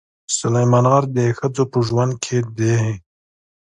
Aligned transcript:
سلیمان 0.37 0.85
غر 0.91 1.03
د 1.17 1.19
ښځو 1.37 1.63
په 1.71 1.77
ژوند 1.87 2.13
کې 2.23 2.37
دي. 2.57 2.77